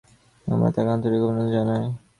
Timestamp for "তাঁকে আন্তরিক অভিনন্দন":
0.75-1.47